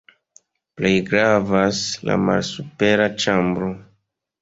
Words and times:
Plej 0.81 0.93
gravas 1.11 1.83
la 2.11 2.19
malsupera 2.25 3.11
ĉambro. 3.27 3.73